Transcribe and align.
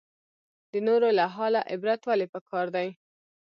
د 0.71 0.73
نورو 0.87 1.09
له 1.17 1.25
حاله 1.35 1.61
عبرت 1.71 2.01
ولې 2.05 2.27
پکار 2.33 2.65
دی؟ 2.75 2.87